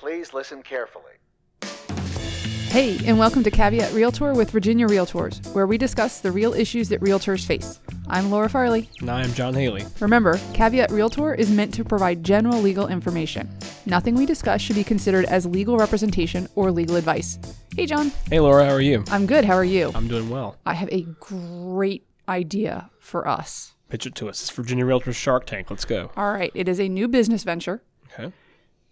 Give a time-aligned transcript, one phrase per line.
[0.00, 1.12] Please listen carefully.
[2.70, 6.88] Hey, and welcome to Caveat Realtor with Virginia Realtors, where we discuss the real issues
[6.88, 7.80] that realtors face.
[8.08, 8.88] I'm Laura Farley.
[9.00, 9.84] And I am John Haley.
[10.00, 13.46] Remember, Caveat Realtor is meant to provide general legal information.
[13.84, 17.38] Nothing we discuss should be considered as legal representation or legal advice.
[17.76, 18.10] Hey, John.
[18.30, 19.04] Hey, Laura, how are you?
[19.10, 19.44] I'm good.
[19.44, 19.92] How are you?
[19.94, 20.56] I'm doing well.
[20.64, 23.74] I have a great idea for us.
[23.90, 24.40] Pitch it to us.
[24.40, 25.70] It's Virginia Realtors Shark Tank.
[25.70, 26.10] Let's go.
[26.16, 26.52] All right.
[26.54, 27.82] It is a new business venture.
[28.14, 28.32] Okay.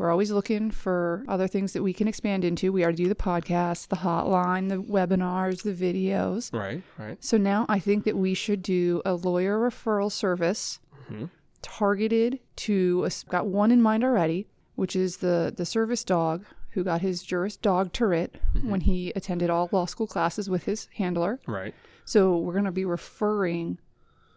[0.00, 2.72] We're always looking for other things that we can expand into.
[2.72, 6.50] We already do the podcast, the hotline, the webinars, the videos.
[6.54, 7.22] Right, right.
[7.22, 11.26] So now I think that we should do a lawyer referral service mm-hmm.
[11.60, 16.82] targeted to I've got one in mind already, which is the the service dog who
[16.82, 18.70] got his Juris Dogtorate mm-hmm.
[18.70, 21.40] when he attended all law school classes with his handler.
[21.46, 21.74] Right.
[22.06, 23.76] So we're going to be referring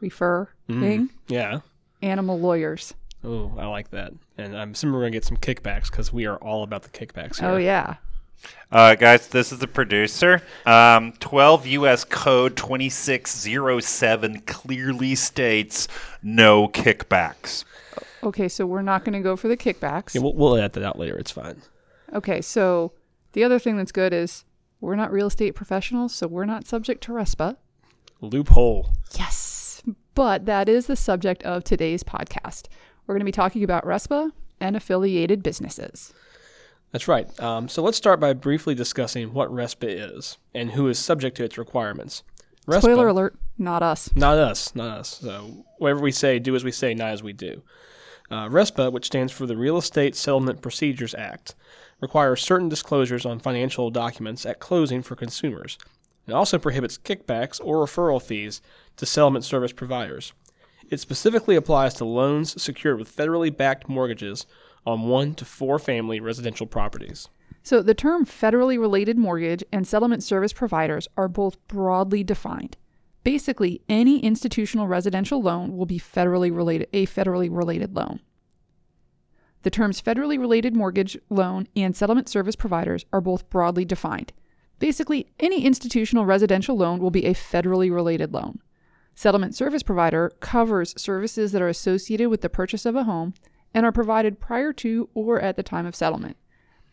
[0.00, 1.04] referring mm-hmm.
[1.28, 1.60] Yeah.
[2.02, 2.94] animal lawyers.
[3.24, 4.12] Oh, I like that.
[4.36, 6.90] And I'm assuming we're going to get some kickbacks because we are all about the
[6.90, 7.48] kickbacks here.
[7.48, 7.96] Oh yeah.
[8.72, 10.42] Uh, guys, this is the producer.
[10.66, 12.04] Um, 12 U.S.
[12.04, 15.86] Code 2607 clearly states
[16.22, 17.64] no kickbacks.
[18.24, 20.14] Okay, so we're not going to go for the kickbacks.
[20.14, 21.16] Yeah, we'll, we'll edit that out later.
[21.16, 21.62] It's fine.
[22.12, 22.92] Okay, so
[23.32, 24.44] the other thing that's good is
[24.80, 27.56] we're not real estate professionals, so we're not subject to RESPA.
[28.20, 28.94] Loophole.
[29.18, 29.82] Yes.
[30.14, 32.66] But that is the subject of today's podcast.
[33.12, 36.14] We're going to be talking about RESPA and affiliated businesses.
[36.92, 37.28] That's right.
[37.38, 41.44] Um, so let's start by briefly discussing what RESPA is and who is subject to
[41.44, 42.22] its requirements.
[42.66, 44.08] RESPA, Spoiler alert, not us.
[44.16, 45.18] Not us, not us.
[45.20, 47.62] So whatever we say, do as we say, not as we do.
[48.30, 51.54] Uh, RESPA, which stands for the Real Estate Settlement Procedures Act,
[52.00, 55.76] requires certain disclosures on financial documents at closing for consumers.
[56.26, 58.62] It also prohibits kickbacks or referral fees
[58.96, 60.32] to settlement service providers.
[60.92, 64.44] It specifically applies to loans secured with federally backed mortgages
[64.84, 67.30] on one to four family residential properties.
[67.62, 72.76] So the term federally related mortgage and settlement service providers are both broadly defined.
[73.24, 78.20] Basically, any institutional residential loan will be federally related a federally related loan.
[79.62, 84.34] The terms federally related mortgage loan and settlement service providers are both broadly defined.
[84.78, 88.58] Basically, any institutional residential loan will be a federally related loan.
[89.22, 93.34] Settlement service provider covers services that are associated with the purchase of a home
[93.72, 96.36] and are provided prior to or at the time of settlement.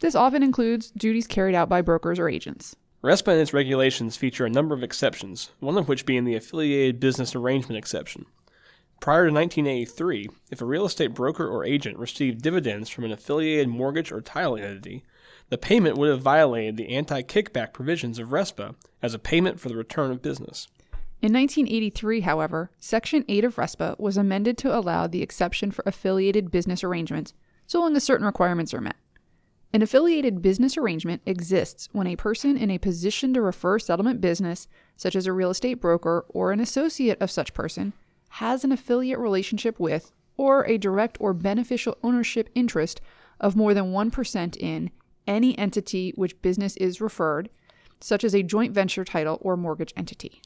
[0.00, 2.76] This often includes duties carried out by brokers or agents.
[3.02, 7.00] RESPA and its regulations feature a number of exceptions, one of which being the affiliated
[7.00, 8.26] business arrangement exception.
[9.00, 13.68] Prior to 1983, if a real estate broker or agent received dividends from an affiliated
[13.68, 15.02] mortgage or title entity,
[15.48, 19.70] the payment would have violated the anti kickback provisions of RESPA as a payment for
[19.70, 20.68] the return of business.
[21.20, 26.52] In 1983, however, Section 8 of RESPA was amended to allow the exception for affiliated
[26.52, 27.34] business arrangements,
[27.66, 28.94] so long as certain requirements are met.
[29.72, 34.68] An affiliated business arrangement exists when a person in a position to refer settlement business,
[34.96, 37.92] such as a real estate broker or an associate of such person,
[38.30, 43.00] has an affiliate relationship with or a direct or beneficial ownership interest
[43.40, 44.90] of more than 1% in
[45.26, 47.50] any entity which business is referred,
[48.00, 50.40] such as a joint venture title or mortgage entity.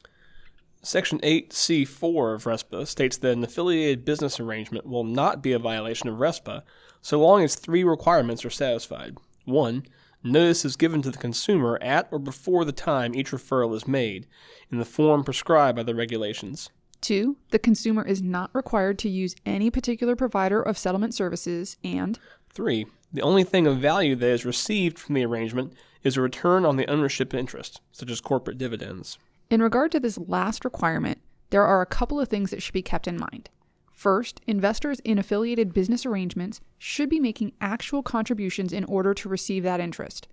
[0.85, 6.09] Section 8C4 of RESPA states that an affiliated business arrangement will not be a violation
[6.09, 6.61] of RESPA
[7.01, 9.15] so long as three requirements are satisfied.
[9.45, 9.85] 1.
[10.23, 14.27] Notice is given to the consumer at or before the time each referral is made,
[14.69, 16.69] in the form prescribed by the regulations.
[16.99, 21.77] Two, the consumer is not required to use any particular provider of settlement services.
[21.85, 22.19] And
[22.53, 22.87] 3.
[23.13, 25.73] The only thing of value that is received from the arrangement
[26.03, 29.17] is a return on the ownership interest, such as corporate dividends.
[29.53, 31.19] In regard to this last requirement,
[31.51, 33.51] there are a couple of things that should be kept in mind.
[33.91, 39.61] First, investors in affiliated business arrangements should be making actual contributions in order to receive
[39.61, 40.27] that interest.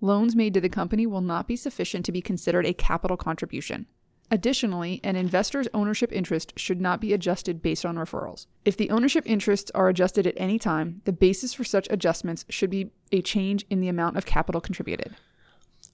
[0.00, 3.86] Loans made to the company will not be sufficient to be considered a capital contribution.
[4.28, 8.46] Additionally, an investor's ownership interest should not be adjusted based on referrals.
[8.64, 12.70] If the ownership interests are adjusted at any time, the basis for such adjustments should
[12.70, 15.14] be a change in the amount of capital contributed.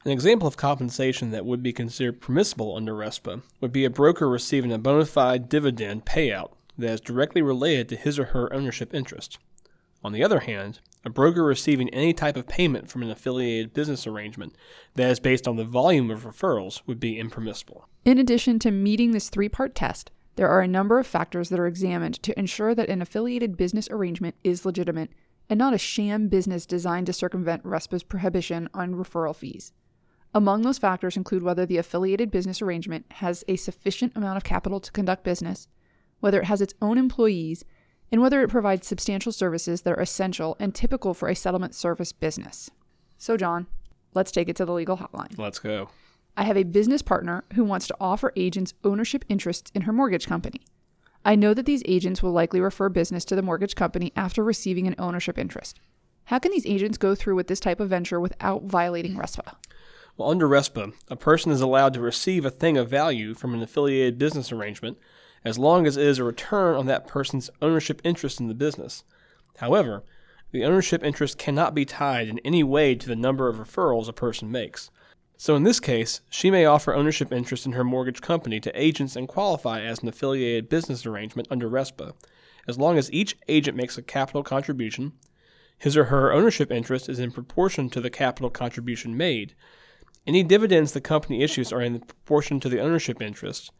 [0.03, 4.31] An example of compensation that would be considered permissible under RESPA would be a broker
[4.31, 8.95] receiving a bona fide dividend payout that is directly related to his or her ownership
[8.95, 9.39] interest.
[10.03, 14.07] On the other hand, a broker receiving any type of payment from an affiliated business
[14.07, 14.57] arrangement
[14.95, 17.87] that is based on the volume of referrals would be impermissible.
[18.07, 21.61] In addition to meeting this three part test, there are a number of factors that
[21.61, 25.11] are examined to ensure that an affiliated business arrangement is legitimate
[25.51, 29.75] and not a sham business designed to circumvent RESPA's prohibition on referral fees.
[30.33, 34.79] Among those factors include whether the affiliated business arrangement has a sufficient amount of capital
[34.79, 35.67] to conduct business,
[36.21, 37.65] whether it has its own employees,
[38.13, 42.13] and whether it provides substantial services that are essential and typical for a settlement service
[42.13, 42.71] business.
[43.19, 43.67] So, John,
[44.15, 45.37] let's take it to the legal hotline.
[45.37, 45.91] Let's go.
[46.37, 50.27] I have a business partner who wants to offer agents ownership interests in her mortgage
[50.27, 50.61] company.
[51.25, 54.87] I know that these agents will likely refer business to the mortgage company after receiving
[54.87, 55.81] an ownership interest.
[56.25, 59.55] How can these agents go through with this type of venture without violating RESPA?
[60.21, 63.63] Well, under RESPA, a person is allowed to receive a thing of value from an
[63.63, 64.99] affiliated business arrangement
[65.47, 69.03] as long as it is a return on that person's ownership interest in the business.
[69.57, 70.03] However,
[70.51, 74.13] the ownership interest cannot be tied in any way to the number of referrals a
[74.13, 74.91] person makes.
[75.39, 79.17] So in this case, she may offer ownership interest in her mortgage company to agents
[79.17, 82.13] and qualify as an affiliated business arrangement under RESPA,
[82.69, 85.13] as long as each agent makes a capital contribution,
[85.79, 89.55] his or her ownership interest is in proportion to the capital contribution made,
[90.27, 93.71] any dividends the company issues are in proportion to the ownership interest,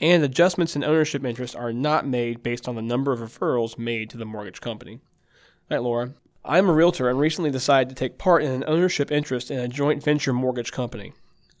[0.00, 4.08] and adjustments in ownership interest are not made based on the number of referrals made
[4.10, 5.00] to the mortgage company.
[5.70, 6.14] All right, Laura.
[6.42, 9.68] I'm a realtor and recently decided to take part in an ownership interest in a
[9.68, 11.12] joint venture mortgage company.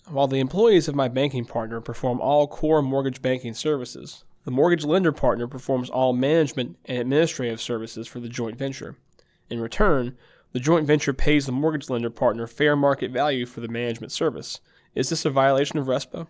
[0.08, 4.84] While the employees of my banking partner perform all core mortgage banking services, the mortgage
[4.84, 8.96] lender partner performs all management and administrative services for the joint venture.
[9.50, 10.16] In return,
[10.52, 14.60] the joint venture pays the mortgage lender partner fair market value for the management service.
[14.94, 16.26] Is this a violation of RESPA?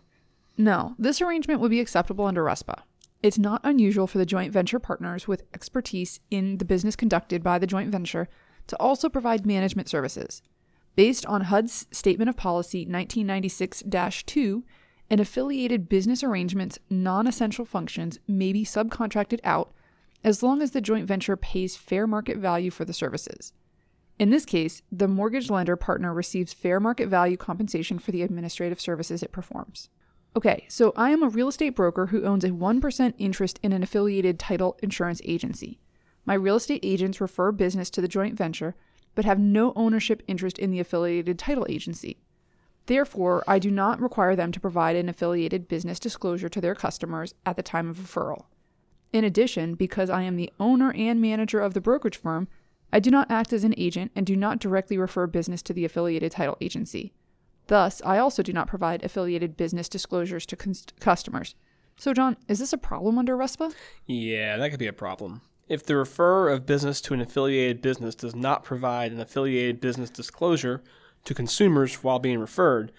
[0.58, 2.82] No, this arrangement would be acceptable under RESPA.
[3.22, 7.58] It's not unusual for the joint venture partners with expertise in the business conducted by
[7.58, 8.28] the joint venture
[8.66, 10.42] to also provide management services.
[10.96, 13.84] Based on HUD's Statement of Policy 1996
[14.26, 14.64] 2,
[15.10, 19.72] an affiliated business arrangement's non essential functions may be subcontracted out
[20.22, 23.52] as long as the joint venture pays fair market value for the services.
[24.20, 28.78] In this case, the mortgage lender partner receives fair market value compensation for the administrative
[28.78, 29.88] services it performs.
[30.36, 33.82] Okay, so I am a real estate broker who owns a 1% interest in an
[33.82, 35.80] affiliated title insurance agency.
[36.26, 38.76] My real estate agents refer business to the joint venture,
[39.14, 42.18] but have no ownership interest in the affiliated title agency.
[42.84, 47.32] Therefore, I do not require them to provide an affiliated business disclosure to their customers
[47.46, 48.44] at the time of referral.
[49.14, 52.48] In addition, because I am the owner and manager of the brokerage firm,
[52.92, 55.84] I do not act as an agent and do not directly refer business to the
[55.84, 57.12] affiliated title agency.
[57.68, 61.54] Thus, I also do not provide affiliated business disclosures to cons- customers.
[61.96, 63.72] So, John, is this a problem under RESPA?
[64.06, 65.42] Yeah, that could be a problem.
[65.68, 70.10] If the referrer of business to an affiliated business does not provide an affiliated business
[70.10, 70.82] disclosure
[71.24, 72.90] to consumers while being referred,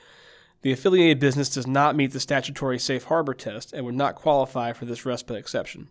[0.61, 4.71] the affiliated business does not meet the statutory safe harbor test and would not qualify
[4.71, 5.89] for this RESPA exception.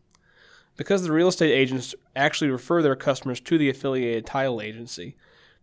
[0.80, 5.14] Because the real estate agents actually refer their customers to the affiliated title agency,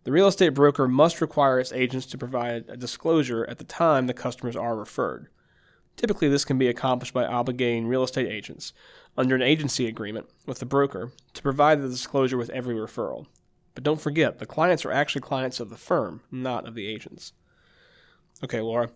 [0.04, 4.06] the real estate broker must require its agents to provide a disclosure at the time
[4.06, 5.26] the customers are referred.
[5.96, 8.72] Typically, this can be accomplished by obligating real estate agents,
[9.16, 13.26] under an agency agreement with the broker, to provide the disclosure with every referral.
[13.74, 17.32] But don't forget, the clients are actually clients of the firm, not of the agents.
[18.44, 18.90] Okay, Laura.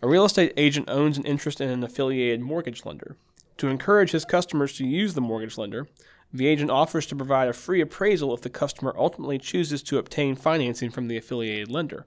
[0.00, 3.18] A real estate agent owns an interest in an affiliated mortgage lender.
[3.58, 5.88] To encourage his customers to use the mortgage lender,
[6.32, 10.34] the agent offers to provide a free appraisal if the customer ultimately chooses to obtain
[10.34, 12.06] financing from the affiliated lender.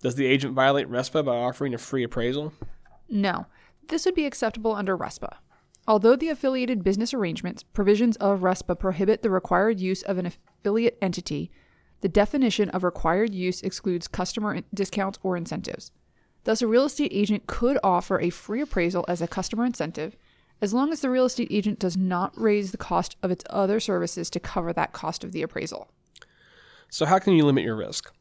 [0.00, 2.52] Does the agent violate RESPA by offering a free appraisal?
[3.08, 3.46] No.
[3.88, 5.36] This would be acceptable under RESPA.
[5.86, 10.98] Although the affiliated business arrangements provisions of RESPA prohibit the required use of an affiliate
[11.02, 11.50] entity,
[12.00, 15.90] the definition of required use excludes customer discounts or incentives.
[16.44, 20.16] Thus, a real estate agent could offer a free appraisal as a customer incentive
[20.60, 23.80] as long as the real estate agent does not raise the cost of its other
[23.80, 25.88] services to cover that cost of the appraisal.
[26.90, 28.12] So, how can you limit your risk?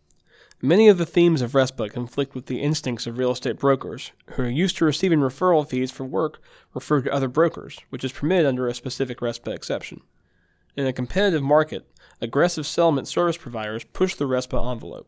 [0.62, 4.44] Many of the themes of RESPA conflict with the instincts of real estate brokers, who
[4.44, 6.42] are used to receiving referral fees for work
[6.74, 10.02] referred to other brokers, which is permitted under a specific RESPA exception.
[10.76, 11.88] In a competitive market,
[12.22, 15.08] aggressive settlement service providers push the RESPA envelope.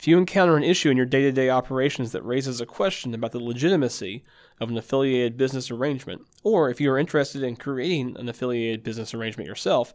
[0.00, 3.12] If you encounter an issue in your day to day operations that raises a question
[3.12, 4.24] about the legitimacy
[4.58, 9.12] of an affiliated business arrangement, or if you are interested in creating an affiliated business
[9.12, 9.92] arrangement yourself,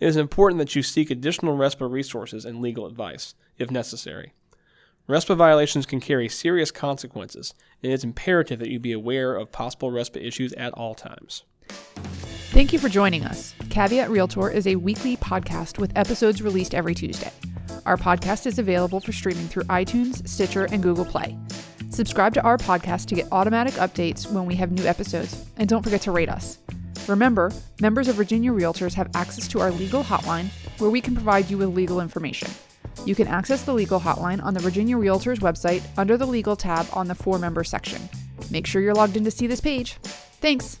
[0.00, 4.32] it is important that you seek additional RESPA resources and legal advice, if necessary.
[5.10, 9.90] RESPA violations can carry serious consequences, and it's imperative that you be aware of possible
[9.90, 11.42] RESPA issues at all times.
[11.68, 13.54] Thank you for joining us.
[13.68, 17.30] Caveat Realtor is a weekly podcast with episodes released every Tuesday.
[17.86, 21.36] Our podcast is available for streaming through iTunes, Stitcher, and Google Play.
[21.90, 25.82] Subscribe to our podcast to get automatic updates when we have new episodes, and don't
[25.82, 26.58] forget to rate us.
[27.06, 30.48] Remember, members of Virginia Realtors have access to our legal hotline
[30.78, 32.50] where we can provide you with legal information.
[33.04, 36.86] You can access the legal hotline on the Virginia Realtors website under the legal tab
[36.94, 38.08] on the for members section.
[38.50, 39.94] Make sure you're logged in to see this page.
[40.40, 40.80] Thanks.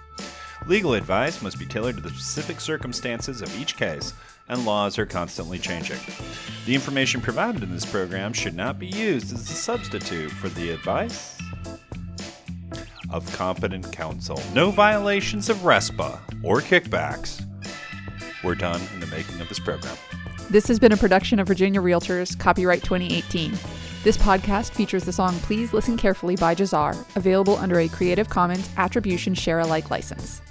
[0.67, 4.13] Legal advice must be tailored to the specific circumstances of each case,
[4.47, 5.97] and laws are constantly changing.
[6.65, 10.69] The information provided in this program should not be used as a substitute for the
[10.69, 11.37] advice
[13.09, 14.39] of competent counsel.
[14.53, 17.43] No violations of RESPA or kickbacks
[18.43, 19.97] were done in the making of this program.
[20.49, 23.51] This has been a production of Virginia Realtors, copyright 2018.
[24.03, 28.69] This podcast features the song Please Listen Carefully by Jahzzar, available under a Creative Commons
[28.77, 30.41] Attribution Share Alike license.